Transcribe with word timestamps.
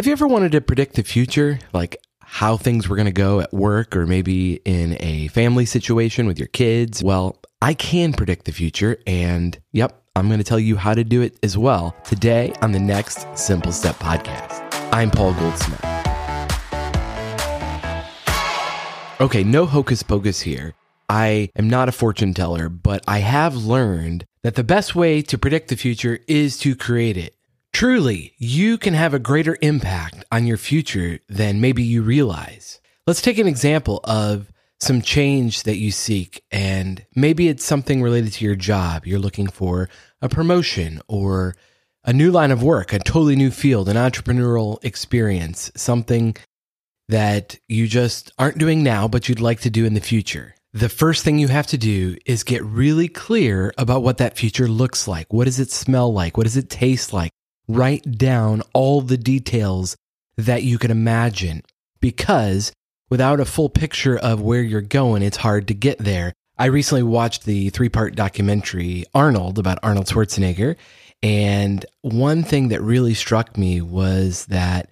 Have 0.00 0.06
you 0.06 0.12
ever 0.12 0.26
wanted 0.26 0.52
to 0.52 0.62
predict 0.62 0.94
the 0.94 1.02
future? 1.02 1.58
Like 1.74 1.98
how 2.20 2.56
things 2.56 2.88
were 2.88 2.96
going 2.96 3.04
to 3.04 3.12
go 3.12 3.40
at 3.40 3.52
work 3.52 3.94
or 3.94 4.06
maybe 4.06 4.54
in 4.64 4.96
a 4.98 5.28
family 5.28 5.66
situation 5.66 6.26
with 6.26 6.38
your 6.38 6.48
kids? 6.48 7.04
Well, 7.04 7.36
I 7.60 7.74
can 7.74 8.14
predict 8.14 8.46
the 8.46 8.52
future. 8.52 8.96
And 9.06 9.60
yep, 9.72 10.02
I'm 10.16 10.28
going 10.28 10.38
to 10.38 10.44
tell 10.44 10.58
you 10.58 10.76
how 10.76 10.94
to 10.94 11.04
do 11.04 11.20
it 11.20 11.38
as 11.42 11.58
well 11.58 11.94
today 12.02 12.54
on 12.62 12.72
the 12.72 12.80
next 12.80 13.26
Simple 13.36 13.72
Step 13.72 13.96
podcast. 13.96 14.74
I'm 14.90 15.10
Paul 15.10 15.34
Goldsmith. 15.34 15.84
Okay, 19.20 19.44
no 19.44 19.66
hocus 19.66 20.02
pocus 20.02 20.40
here. 20.40 20.72
I 21.10 21.50
am 21.56 21.68
not 21.68 21.90
a 21.90 21.92
fortune 21.92 22.32
teller, 22.32 22.70
but 22.70 23.04
I 23.06 23.18
have 23.18 23.54
learned 23.54 24.24
that 24.44 24.54
the 24.54 24.64
best 24.64 24.94
way 24.94 25.20
to 25.20 25.36
predict 25.36 25.68
the 25.68 25.76
future 25.76 26.20
is 26.26 26.56
to 26.60 26.74
create 26.74 27.18
it. 27.18 27.34
Truly, 27.80 28.34
you 28.36 28.76
can 28.76 28.92
have 28.92 29.14
a 29.14 29.18
greater 29.18 29.56
impact 29.62 30.22
on 30.30 30.46
your 30.46 30.58
future 30.58 31.18
than 31.30 31.62
maybe 31.62 31.82
you 31.82 32.02
realize. 32.02 32.78
Let's 33.06 33.22
take 33.22 33.38
an 33.38 33.46
example 33.46 34.00
of 34.04 34.52
some 34.80 35.00
change 35.00 35.62
that 35.62 35.78
you 35.78 35.90
seek, 35.90 36.44
and 36.50 37.06
maybe 37.16 37.48
it's 37.48 37.64
something 37.64 38.02
related 38.02 38.34
to 38.34 38.44
your 38.44 38.54
job. 38.54 39.06
You're 39.06 39.18
looking 39.18 39.46
for 39.46 39.88
a 40.20 40.28
promotion 40.28 41.00
or 41.08 41.56
a 42.04 42.12
new 42.12 42.30
line 42.30 42.50
of 42.50 42.62
work, 42.62 42.92
a 42.92 42.98
totally 42.98 43.34
new 43.34 43.50
field, 43.50 43.88
an 43.88 43.96
entrepreneurial 43.96 44.76
experience, 44.84 45.72
something 45.74 46.36
that 47.08 47.58
you 47.66 47.88
just 47.88 48.30
aren't 48.38 48.58
doing 48.58 48.82
now, 48.82 49.08
but 49.08 49.26
you'd 49.26 49.40
like 49.40 49.60
to 49.60 49.70
do 49.70 49.86
in 49.86 49.94
the 49.94 50.00
future. 50.00 50.54
The 50.74 50.90
first 50.90 51.24
thing 51.24 51.38
you 51.38 51.48
have 51.48 51.68
to 51.68 51.78
do 51.78 52.18
is 52.26 52.44
get 52.44 52.62
really 52.62 53.08
clear 53.08 53.72
about 53.78 54.02
what 54.02 54.18
that 54.18 54.36
future 54.36 54.68
looks 54.68 55.08
like. 55.08 55.32
What 55.32 55.46
does 55.46 55.58
it 55.58 55.70
smell 55.70 56.12
like? 56.12 56.36
What 56.36 56.44
does 56.44 56.58
it 56.58 56.68
taste 56.68 57.14
like? 57.14 57.30
Write 57.70 58.18
down 58.18 58.62
all 58.72 59.00
the 59.00 59.16
details 59.16 59.96
that 60.36 60.62
you 60.64 60.76
can 60.76 60.90
imagine 60.90 61.62
because 62.00 62.72
without 63.10 63.38
a 63.38 63.44
full 63.44 63.68
picture 63.68 64.18
of 64.18 64.40
where 64.40 64.62
you're 64.62 64.80
going, 64.80 65.22
it's 65.22 65.36
hard 65.36 65.68
to 65.68 65.74
get 65.74 65.98
there. 65.98 66.32
I 66.58 66.66
recently 66.66 67.04
watched 67.04 67.44
the 67.44 67.70
three 67.70 67.88
part 67.88 68.16
documentary 68.16 69.04
Arnold 69.14 69.58
about 69.58 69.78
Arnold 69.82 70.06
Schwarzenegger. 70.06 70.76
And 71.22 71.86
one 72.02 72.42
thing 72.42 72.68
that 72.68 72.80
really 72.82 73.14
struck 73.14 73.56
me 73.56 73.80
was 73.80 74.46
that 74.46 74.88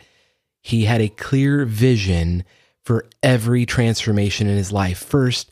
he 0.62 0.84
had 0.84 1.00
a 1.00 1.08
clear 1.08 1.64
vision 1.64 2.45
for 2.84 3.06
every 3.22 3.67
transformation 3.67 4.47
in 4.47 4.56
his 4.56 4.70
life. 4.70 4.98
First, 4.98 5.50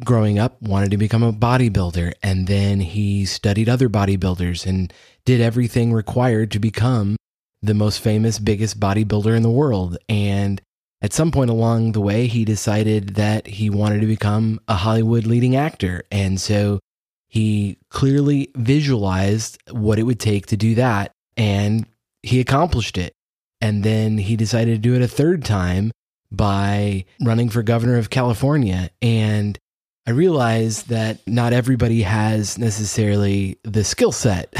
growing 0.00 0.38
up, 0.38 0.60
wanted 0.62 0.90
to 0.90 0.96
become 0.96 1.22
a 1.22 1.32
bodybuilder, 1.32 2.12
and 2.22 2.46
then 2.46 2.80
he 2.80 3.24
studied 3.24 3.68
other 3.68 3.88
bodybuilders 3.88 4.66
and 4.66 4.92
did 5.24 5.40
everything 5.40 5.92
required 5.92 6.50
to 6.50 6.58
become 6.58 7.16
the 7.60 7.74
most 7.74 8.00
famous, 8.00 8.38
biggest 8.38 8.80
bodybuilder 8.80 9.36
in 9.36 9.42
the 9.42 9.50
world. 9.50 9.96
And 10.08 10.60
at 11.00 11.12
some 11.12 11.30
point 11.30 11.50
along 11.50 11.92
the 11.92 12.00
way, 12.00 12.26
he 12.26 12.44
decided 12.44 13.14
that 13.14 13.46
he 13.46 13.70
wanted 13.70 14.00
to 14.00 14.06
become 14.06 14.60
a 14.66 14.74
Hollywood 14.74 15.26
leading 15.26 15.56
actor. 15.56 16.04
And 16.10 16.40
so 16.40 16.80
he 17.28 17.78
clearly 17.88 18.50
visualized 18.56 19.58
what 19.70 19.98
it 19.98 20.04
would 20.04 20.20
take 20.20 20.46
to 20.46 20.56
do 20.56 20.74
that. 20.74 21.12
And 21.36 21.86
he 22.22 22.40
accomplished 22.40 22.98
it. 22.98 23.12
And 23.60 23.84
then 23.84 24.18
he 24.18 24.36
decided 24.36 24.72
to 24.72 24.78
do 24.78 24.94
it 24.94 25.02
a 25.02 25.08
third 25.08 25.44
time 25.44 25.92
by 26.32 27.04
running 27.20 27.48
for 27.48 27.62
governor 27.62 27.96
of 27.96 28.10
California. 28.10 28.90
And 29.00 29.58
I 30.06 30.10
realize 30.10 30.84
that 30.84 31.20
not 31.28 31.52
everybody 31.52 32.02
has 32.02 32.58
necessarily 32.58 33.58
the 33.62 33.84
skill 33.84 34.10
set 34.10 34.52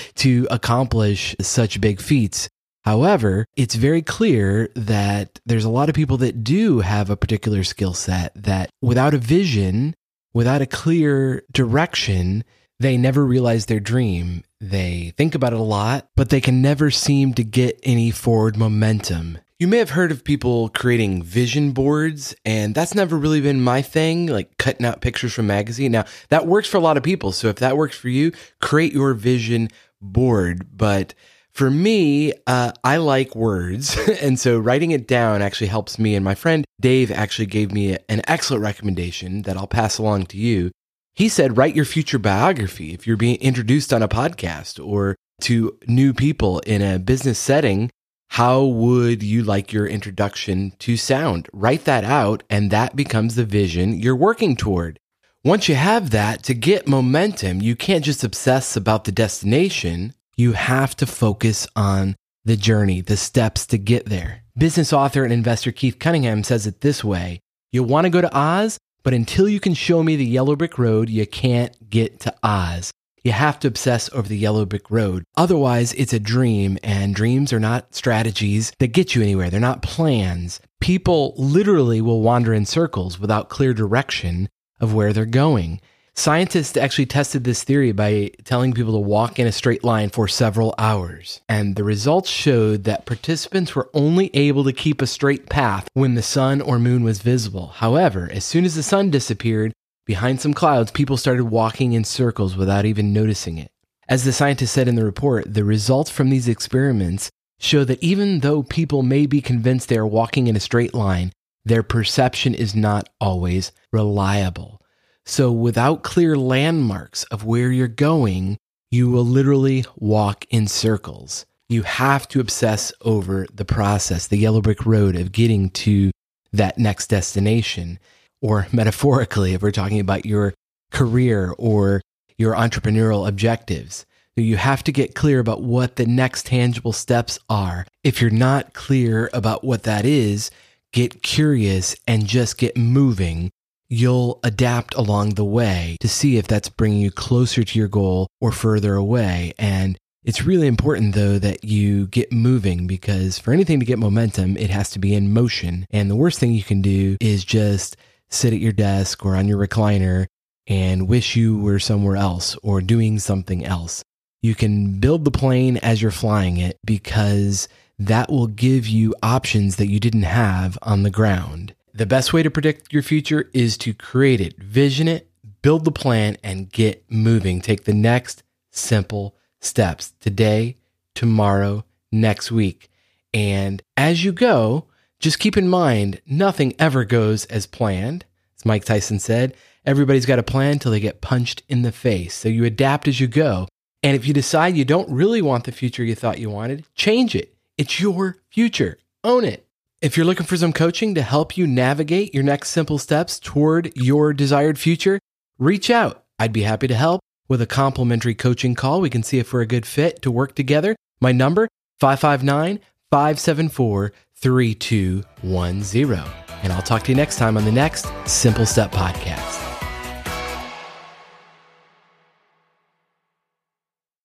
to 0.16 0.46
accomplish 0.50 1.36
such 1.40 1.80
big 1.80 2.00
feats. 2.00 2.48
However, 2.84 3.44
it's 3.54 3.74
very 3.74 4.00
clear 4.00 4.70
that 4.74 5.40
there's 5.44 5.66
a 5.66 5.70
lot 5.70 5.90
of 5.90 5.94
people 5.94 6.16
that 6.18 6.42
do 6.42 6.80
have 6.80 7.10
a 7.10 7.16
particular 7.16 7.64
skill 7.64 7.92
set 7.92 8.32
that 8.34 8.70
without 8.80 9.12
a 9.12 9.18
vision, 9.18 9.94
without 10.32 10.62
a 10.62 10.66
clear 10.66 11.42
direction, 11.52 12.44
they 12.80 12.96
never 12.96 13.26
realize 13.26 13.66
their 13.66 13.80
dream. 13.80 14.42
They 14.58 15.12
think 15.18 15.34
about 15.34 15.52
it 15.52 15.58
a 15.58 15.62
lot, 15.62 16.08
but 16.16 16.30
they 16.30 16.40
can 16.40 16.62
never 16.62 16.90
seem 16.90 17.34
to 17.34 17.44
get 17.44 17.78
any 17.82 18.10
forward 18.10 18.56
momentum. 18.56 19.36
You 19.58 19.66
may 19.66 19.78
have 19.78 19.90
heard 19.90 20.12
of 20.12 20.22
people 20.22 20.68
creating 20.68 21.24
vision 21.24 21.72
boards, 21.72 22.32
and 22.44 22.76
that's 22.76 22.94
never 22.94 23.18
really 23.18 23.40
been 23.40 23.60
my 23.60 23.82
thing, 23.82 24.28
like 24.28 24.56
cutting 24.56 24.86
out 24.86 25.00
pictures 25.00 25.34
from 25.34 25.48
magazine. 25.48 25.90
Now, 25.90 26.04
that 26.28 26.46
works 26.46 26.68
for 26.68 26.76
a 26.76 26.80
lot 26.80 26.96
of 26.96 27.02
people. 27.02 27.32
So 27.32 27.48
if 27.48 27.56
that 27.56 27.76
works 27.76 27.98
for 27.98 28.08
you, 28.08 28.30
create 28.60 28.92
your 28.92 29.14
vision 29.14 29.68
board. 30.00 30.68
But 30.76 31.12
for 31.50 31.72
me, 31.72 32.34
uh, 32.46 32.70
I 32.84 32.98
like 32.98 33.34
words. 33.34 33.98
and 34.22 34.38
so 34.38 34.60
writing 34.60 34.92
it 34.92 35.08
down 35.08 35.42
actually 35.42 35.66
helps 35.66 35.98
me. 35.98 36.14
And 36.14 36.24
my 36.24 36.36
friend 36.36 36.64
Dave 36.80 37.10
actually 37.10 37.46
gave 37.46 37.72
me 37.72 37.96
an 38.08 38.22
excellent 38.28 38.62
recommendation 38.62 39.42
that 39.42 39.56
I'll 39.56 39.66
pass 39.66 39.98
along 39.98 40.26
to 40.26 40.36
you. 40.36 40.70
He 41.16 41.28
said, 41.28 41.56
write 41.56 41.74
your 41.74 41.84
future 41.84 42.20
biography 42.20 42.94
if 42.94 43.08
you're 43.08 43.16
being 43.16 43.40
introduced 43.40 43.92
on 43.92 44.04
a 44.04 44.08
podcast 44.08 44.78
or 44.86 45.16
to 45.40 45.76
new 45.88 46.14
people 46.14 46.60
in 46.60 46.80
a 46.80 47.00
business 47.00 47.40
setting 47.40 47.90
how 48.28 48.64
would 48.64 49.22
you 49.22 49.42
like 49.42 49.72
your 49.72 49.86
introduction 49.86 50.72
to 50.80 50.96
sound? 50.96 51.48
Write 51.52 51.84
that 51.84 52.04
out, 52.04 52.42
and 52.48 52.70
that 52.70 52.94
becomes 52.94 53.34
the 53.34 53.44
vision 53.44 53.98
you're 53.98 54.14
working 54.14 54.54
toward. 54.54 55.00
Once 55.44 55.68
you 55.68 55.74
have 55.74 56.10
that, 56.10 56.42
to 56.42 56.54
get 56.54 56.86
momentum, 56.86 57.62
you 57.62 57.74
can't 57.74 58.04
just 58.04 58.22
obsess 58.22 58.76
about 58.76 59.04
the 59.04 59.12
destination. 59.12 60.12
You 60.36 60.52
have 60.52 60.94
to 60.96 61.06
focus 61.06 61.66
on 61.74 62.16
the 62.44 62.56
journey, 62.56 63.00
the 63.00 63.16
steps 63.16 63.66
to 63.66 63.78
get 63.78 64.06
there. 64.06 64.42
Business 64.56 64.92
author 64.92 65.24
and 65.24 65.32
investor 65.32 65.72
Keith 65.72 65.98
Cunningham 65.98 66.44
says 66.44 66.66
it 66.66 66.80
this 66.80 67.02
way 67.02 67.40
You 67.72 67.82
want 67.82 68.04
to 68.04 68.10
go 68.10 68.20
to 68.20 68.36
Oz, 68.36 68.78
but 69.02 69.14
until 69.14 69.48
you 69.48 69.60
can 69.60 69.74
show 69.74 70.02
me 70.02 70.16
the 70.16 70.24
yellow 70.24 70.56
brick 70.56 70.78
road, 70.78 71.08
you 71.08 71.26
can't 71.26 71.88
get 71.88 72.20
to 72.20 72.34
Oz. 72.42 72.90
You 73.28 73.32
have 73.32 73.60
to 73.60 73.68
obsess 73.68 74.08
over 74.14 74.26
the 74.26 74.38
yellow 74.38 74.64
brick 74.64 74.90
road. 74.90 75.22
Otherwise, 75.36 75.92
it's 75.92 76.14
a 76.14 76.18
dream, 76.18 76.78
and 76.82 77.14
dreams 77.14 77.52
are 77.52 77.60
not 77.60 77.94
strategies 77.94 78.72
that 78.78 78.94
get 78.94 79.14
you 79.14 79.20
anywhere. 79.20 79.50
They're 79.50 79.60
not 79.60 79.82
plans. 79.82 80.60
People 80.80 81.34
literally 81.36 82.00
will 82.00 82.22
wander 82.22 82.54
in 82.54 82.64
circles 82.64 83.20
without 83.20 83.50
clear 83.50 83.74
direction 83.74 84.48
of 84.80 84.94
where 84.94 85.12
they're 85.12 85.26
going. 85.26 85.82
Scientists 86.14 86.78
actually 86.78 87.04
tested 87.04 87.44
this 87.44 87.62
theory 87.62 87.92
by 87.92 88.30
telling 88.44 88.72
people 88.72 88.94
to 88.94 88.98
walk 88.98 89.38
in 89.38 89.46
a 89.46 89.52
straight 89.52 89.84
line 89.84 90.08
for 90.08 90.26
several 90.26 90.74
hours. 90.78 91.42
And 91.50 91.76
the 91.76 91.84
results 91.84 92.30
showed 92.30 92.84
that 92.84 93.06
participants 93.06 93.76
were 93.76 93.90
only 93.92 94.30
able 94.34 94.64
to 94.64 94.72
keep 94.72 95.02
a 95.02 95.06
straight 95.06 95.50
path 95.50 95.86
when 95.92 96.14
the 96.14 96.22
sun 96.22 96.60
or 96.60 96.78
moon 96.78 97.04
was 97.04 97.20
visible. 97.20 97.68
However, 97.68 98.28
as 98.32 98.44
soon 98.44 98.64
as 98.64 98.74
the 98.74 98.82
sun 98.82 99.10
disappeared, 99.10 99.74
Behind 100.08 100.40
some 100.40 100.54
clouds, 100.54 100.90
people 100.90 101.18
started 101.18 101.44
walking 101.44 101.92
in 101.92 102.02
circles 102.02 102.56
without 102.56 102.86
even 102.86 103.12
noticing 103.12 103.58
it. 103.58 103.70
As 104.08 104.24
the 104.24 104.32
scientist 104.32 104.72
said 104.72 104.88
in 104.88 104.94
the 104.94 105.04
report, 105.04 105.52
the 105.52 105.64
results 105.64 106.10
from 106.10 106.30
these 106.30 106.48
experiments 106.48 107.30
show 107.60 107.84
that 107.84 108.02
even 108.02 108.40
though 108.40 108.62
people 108.62 109.02
may 109.02 109.26
be 109.26 109.42
convinced 109.42 109.90
they 109.90 109.98
are 109.98 110.06
walking 110.06 110.46
in 110.46 110.56
a 110.56 110.60
straight 110.60 110.94
line, 110.94 111.30
their 111.66 111.82
perception 111.82 112.54
is 112.54 112.74
not 112.74 113.10
always 113.20 113.70
reliable. 113.92 114.80
So, 115.26 115.52
without 115.52 116.04
clear 116.04 116.36
landmarks 116.36 117.24
of 117.24 117.44
where 117.44 117.70
you're 117.70 117.86
going, 117.86 118.56
you 118.90 119.10
will 119.10 119.26
literally 119.26 119.84
walk 119.94 120.46
in 120.48 120.68
circles. 120.68 121.44
You 121.68 121.82
have 121.82 122.26
to 122.28 122.40
obsess 122.40 122.94
over 123.02 123.46
the 123.52 123.66
process, 123.66 124.26
the 124.26 124.38
yellow 124.38 124.62
brick 124.62 124.86
road 124.86 125.16
of 125.16 125.32
getting 125.32 125.68
to 125.84 126.12
that 126.54 126.78
next 126.78 127.08
destination 127.08 127.98
or 128.40 128.66
metaphorically, 128.72 129.54
if 129.54 129.62
we're 129.62 129.70
talking 129.70 130.00
about 130.00 130.26
your 130.26 130.54
career 130.90 131.54
or 131.58 132.00
your 132.36 132.54
entrepreneurial 132.54 133.28
objectives. 133.28 134.06
You 134.36 134.56
have 134.56 134.84
to 134.84 134.92
get 134.92 135.16
clear 135.16 135.40
about 135.40 135.62
what 135.62 135.96
the 135.96 136.06
next 136.06 136.46
tangible 136.46 136.92
steps 136.92 137.40
are. 137.50 137.86
If 138.04 138.20
you're 138.20 138.30
not 138.30 138.72
clear 138.72 139.28
about 139.32 139.64
what 139.64 139.82
that 139.82 140.04
is, 140.04 140.52
get 140.92 141.22
curious 141.22 141.96
and 142.06 142.26
just 142.26 142.56
get 142.56 142.76
moving. 142.76 143.50
You'll 143.88 144.38
adapt 144.44 144.94
along 144.94 145.30
the 145.30 145.44
way 145.44 145.96
to 146.00 146.08
see 146.08 146.36
if 146.36 146.46
that's 146.46 146.68
bringing 146.68 147.00
you 147.00 147.10
closer 147.10 147.64
to 147.64 147.78
your 147.78 147.88
goal 147.88 148.28
or 148.40 148.52
further 148.52 148.94
away. 148.94 149.54
And 149.58 149.98
it's 150.24 150.44
really 150.44 150.66
important, 150.66 151.14
though, 151.14 151.38
that 151.38 151.64
you 151.64 152.06
get 152.06 152.30
moving 152.30 152.86
because 152.86 153.38
for 153.38 153.52
anything 153.52 153.80
to 153.80 153.86
get 153.86 153.98
momentum, 153.98 154.56
it 154.56 154.70
has 154.70 154.90
to 154.90 154.98
be 155.00 155.14
in 155.14 155.32
motion. 155.32 155.84
And 155.90 156.08
the 156.08 156.16
worst 156.16 156.38
thing 156.38 156.52
you 156.52 156.62
can 156.62 156.82
do 156.82 157.16
is 157.20 157.44
just 157.44 157.96
sit 158.28 158.52
at 158.52 158.60
your 158.60 158.72
desk 158.72 159.24
or 159.24 159.36
on 159.36 159.48
your 159.48 159.58
recliner 159.58 160.26
and 160.66 161.08
wish 161.08 161.36
you 161.36 161.58
were 161.58 161.78
somewhere 161.78 162.16
else 162.16 162.56
or 162.62 162.80
doing 162.80 163.18
something 163.18 163.64
else. 163.64 164.02
You 164.42 164.54
can 164.54 165.00
build 165.00 165.24
the 165.24 165.30
plane 165.30 165.78
as 165.78 166.00
you're 166.00 166.10
flying 166.10 166.58
it 166.58 166.78
because 166.84 167.68
that 167.98 168.30
will 168.30 168.46
give 168.46 168.86
you 168.86 169.14
options 169.22 169.76
that 169.76 169.88
you 169.88 169.98
didn't 169.98 170.22
have 170.22 170.78
on 170.82 171.02
the 171.02 171.10
ground. 171.10 171.74
The 171.92 172.06
best 172.06 172.32
way 172.32 172.42
to 172.42 172.50
predict 172.50 172.92
your 172.92 173.02
future 173.02 173.50
is 173.52 173.76
to 173.78 173.92
create 173.92 174.40
it, 174.40 174.56
vision 174.58 175.08
it, 175.08 175.28
build 175.62 175.84
the 175.84 175.90
plan, 175.90 176.36
and 176.44 176.70
get 176.70 177.04
moving. 177.10 177.60
Take 177.60 177.84
the 177.84 177.94
next 177.94 178.44
simple 178.70 179.34
steps 179.60 180.12
today, 180.20 180.76
tomorrow, 181.14 181.84
next 182.12 182.52
week. 182.52 182.88
And 183.34 183.82
as 183.96 184.24
you 184.24 184.32
go, 184.32 184.86
just 185.20 185.38
keep 185.38 185.56
in 185.56 185.68
mind 185.68 186.20
nothing 186.26 186.74
ever 186.78 187.04
goes 187.04 187.44
as 187.46 187.66
planned. 187.66 188.24
As 188.56 188.64
Mike 188.64 188.84
Tyson 188.84 189.18
said, 189.18 189.54
everybody's 189.84 190.26
got 190.26 190.38
a 190.38 190.44
plan 190.44 190.78
till 190.78 190.92
they 190.92 191.00
get 191.00 191.20
punched 191.20 191.62
in 191.68 191.82
the 191.82 191.92
face. 191.92 192.34
So 192.34 192.48
you 192.48 192.64
adapt 192.64 193.08
as 193.08 193.20
you 193.20 193.26
go. 193.26 193.68
And 194.02 194.14
if 194.14 194.26
you 194.26 194.34
decide 194.34 194.76
you 194.76 194.84
don't 194.84 195.10
really 195.10 195.42
want 195.42 195.64
the 195.64 195.72
future 195.72 196.04
you 196.04 196.14
thought 196.14 196.38
you 196.38 196.50
wanted, 196.50 196.84
change 196.94 197.34
it. 197.34 197.54
It's 197.76 198.00
your 198.00 198.36
future. 198.50 198.98
Own 199.24 199.44
it. 199.44 199.66
If 200.00 200.16
you're 200.16 200.26
looking 200.26 200.46
for 200.46 200.56
some 200.56 200.72
coaching 200.72 201.16
to 201.16 201.22
help 201.22 201.56
you 201.56 201.66
navigate 201.66 202.32
your 202.32 202.44
next 202.44 202.70
simple 202.70 202.98
steps 202.98 203.40
toward 203.40 203.96
your 203.96 204.32
desired 204.32 204.78
future, 204.78 205.18
reach 205.58 205.90
out. 205.90 206.24
I'd 206.38 206.52
be 206.52 206.62
happy 206.62 206.86
to 206.86 206.94
help 206.94 207.20
with 207.48 207.60
a 207.60 207.66
complimentary 207.66 208.34
coaching 208.34 208.76
call. 208.76 209.00
We 209.00 209.10
can 209.10 209.24
see 209.24 209.40
if 209.40 209.52
we're 209.52 209.62
a 209.62 209.66
good 209.66 209.86
fit 209.86 210.22
to 210.22 210.30
work 210.30 210.54
together. 210.54 210.94
My 211.20 211.32
number 211.32 211.66
559 211.98 212.78
574 213.10 214.12
3210. 214.40 216.24
And 216.62 216.72
I'll 216.72 216.82
talk 216.82 217.04
to 217.04 217.12
you 217.12 217.16
next 217.16 217.36
time 217.36 217.56
on 217.56 217.64
the 217.64 217.72
next 217.72 218.06
Simple 218.26 218.66
Step 218.66 218.90
Podcast. 218.90 219.67